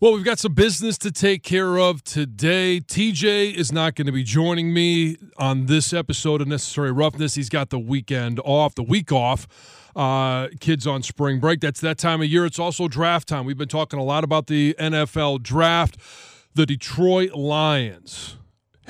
[0.00, 2.80] Well, we've got some business to take care of today.
[2.80, 7.34] TJ is not going to be joining me on this episode of Necessary Roughness.
[7.34, 9.46] He's got the weekend off, the week off
[9.94, 11.60] uh, kids on spring break.
[11.60, 12.46] That's that time of year.
[12.46, 13.44] It's also draft time.
[13.44, 15.98] We've been talking a lot about the NFL draft.
[16.54, 18.38] The Detroit Lions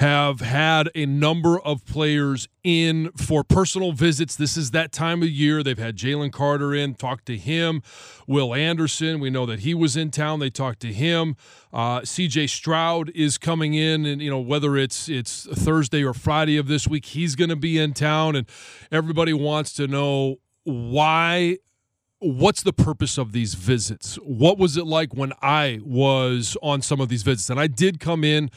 [0.00, 4.34] have had a number of players in for personal visits.
[4.34, 5.62] This is that time of year.
[5.62, 7.82] They've had Jalen Carter in, talked to him.
[8.26, 10.40] Will Anderson, we know that he was in town.
[10.40, 11.36] They talked to him.
[11.70, 12.46] Uh, C.J.
[12.46, 16.88] Stroud is coming in, and you know whether it's it's Thursday or Friday of this
[16.88, 18.48] week, he's going to be in town, and
[18.90, 21.58] everybody wants to know why
[22.20, 24.16] what's the purpose of these visits?
[24.16, 27.50] What was it like when I was on some of these visits?
[27.50, 28.50] And I did come in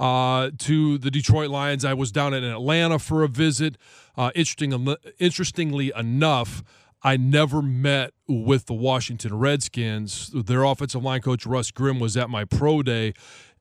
[0.00, 1.84] uh, to the Detroit Lions.
[1.84, 3.76] I was down in Atlanta for a visit.
[4.16, 6.64] Uh, interesting, interestingly enough,
[7.02, 10.30] I never met with the Washington Redskins.
[10.34, 13.12] Their offensive line coach Russ Grimm was at my pro day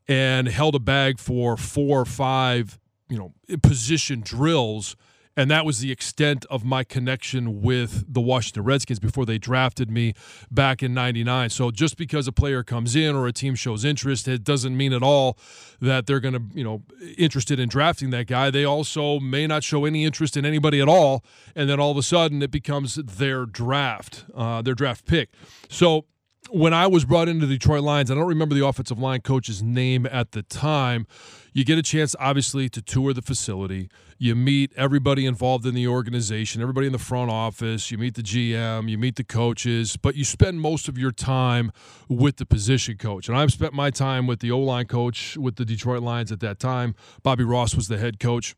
[0.08, 4.96] and held a bag for four or five, you know, position drills
[5.40, 9.90] and that was the extent of my connection with the Washington Redskins before they drafted
[9.90, 10.14] me
[10.52, 11.50] back in 99.
[11.50, 14.92] So just because a player comes in or a team shows interest, it doesn't mean
[14.92, 15.38] at all
[15.80, 16.84] that they're going to, you know,
[17.18, 18.52] interested in drafting that guy.
[18.52, 21.24] They also may not show any interest in anybody at all.
[21.56, 25.30] And then all of a sudden it becomes their draft, uh, their draft pick.
[25.70, 26.04] So
[26.52, 29.62] when I was brought into the Detroit Lions, I don't remember the offensive line coach's
[29.62, 31.06] name at the time.
[31.54, 33.90] You get a chance, obviously, to tour the facility.
[34.18, 37.90] You meet everybody involved in the organization, everybody in the front office.
[37.92, 41.72] You meet the GM, you meet the coaches, but you spend most of your time
[42.08, 43.28] with the position coach.
[43.28, 46.40] And I've spent my time with the O line coach with the Detroit Lions at
[46.42, 46.96] that time.
[47.24, 48.56] Bobby Ross was the head coach.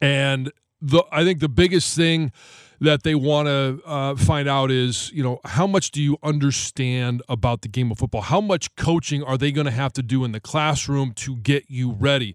[0.00, 2.32] And the I think the biggest thing
[2.80, 7.22] that they want to uh, find out is, you know, how much do you understand
[7.28, 8.22] about the game of football?
[8.22, 11.66] How much coaching are they going to have to do in the classroom to get
[11.68, 12.34] you ready?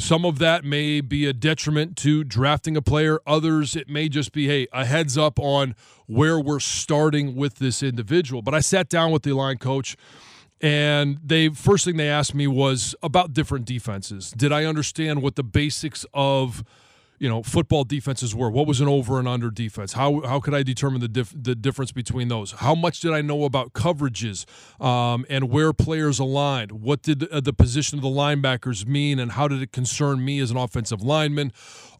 [0.00, 3.20] Some of that may be a detriment to drafting a player.
[3.26, 7.82] Others, it may just be, hey, a heads up on where we're starting with this
[7.82, 8.40] individual.
[8.40, 9.98] But I sat down with the line coach,
[10.58, 14.32] and they first thing they asked me was about different defenses.
[14.34, 16.64] Did I understand what the basics of
[17.20, 18.50] you know football defenses were.
[18.50, 19.92] What was an over and under defense?
[19.92, 22.52] How how could I determine the dif- the difference between those?
[22.52, 24.46] How much did I know about coverages
[24.82, 26.72] um, and where players aligned?
[26.72, 30.40] What did uh, the position of the linebackers mean, and how did it concern me
[30.40, 31.52] as an offensive lineman?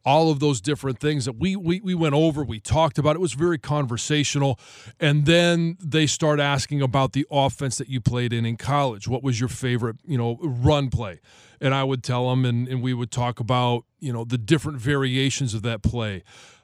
[0.04, 3.16] All of those different things that we, we we went over we talked about.
[3.16, 4.58] It was very conversational.
[4.98, 9.08] And then they start asking about the offense that you played in in college.
[9.08, 11.20] What was your favorite you know run play?
[11.62, 14.78] And I would tell them, and, and we would talk about you know the different
[14.78, 16.22] variations of that play.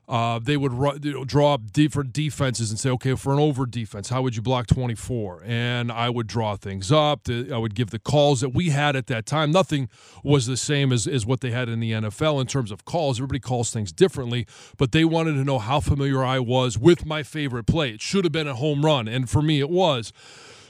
[0.09, 4.23] Uh, they would draw up different defenses and say, okay, for an over defense, how
[4.23, 5.43] would you block 24?
[5.45, 7.29] And I would draw things up.
[7.29, 9.51] I would give the calls that we had at that time.
[9.51, 9.89] Nothing
[10.23, 13.19] was the same as, as what they had in the NFL in terms of calls.
[13.19, 14.47] Everybody calls things differently,
[14.77, 17.91] but they wanted to know how familiar I was with my favorite play.
[17.91, 20.13] It should have been a home run, and for me, it was.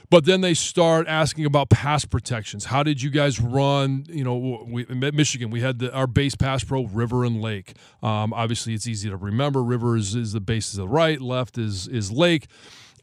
[0.09, 2.65] But then they start asking about pass protections.
[2.65, 4.05] How did you guys run?
[4.07, 7.73] You know, we, Michigan, we had the, our base pass pro, River and Lake.
[8.01, 9.61] Um, obviously, it's easy to remember.
[9.61, 12.47] River is, is the base is the right, left is is Lake.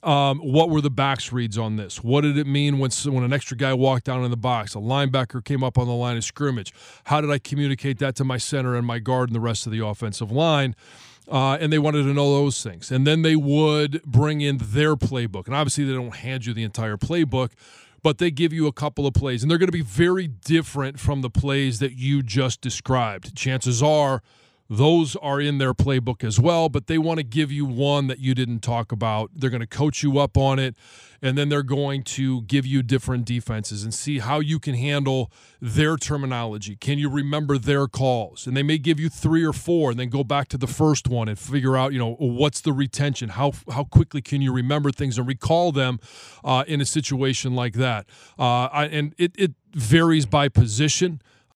[0.05, 2.05] Um, what were the backs reads on this?
[2.05, 4.75] What did it mean when when an extra guy walked down in the box?
[4.75, 6.75] A linebacker came up on the line of scrimmage.
[7.05, 9.73] How did I communicate that to my center and my guard and the rest of
[9.73, 10.77] the offensive line?
[11.27, 12.91] Uh, and they wanted to know those things.
[12.93, 15.47] And then they would bring in their playbook.
[15.47, 17.53] And obviously, they don't hand you the entire playbook,
[18.03, 19.43] but they give you a couple of plays.
[19.43, 23.35] And they're going to be very different from the plays that you just described.
[23.35, 24.23] Chances are
[24.71, 28.19] those are in their playbook as well, but they want to give you one that
[28.19, 29.31] you didn't talk about.
[29.35, 30.75] They're going to coach you up on it,
[31.21, 35.31] and then they're going to give you different defenses and see how you can handle
[35.61, 36.77] their terminology.
[36.77, 38.47] Can you remember their calls?
[38.47, 41.09] And they may give you three or four, and then go back to the first
[41.09, 43.31] one and figure out, you know, what's the retention?
[43.31, 46.01] How how quickly can you remember things and recall them
[46.43, 48.07] uh, in a situation like that?
[48.39, 51.21] Uh, I, and it it varies by position.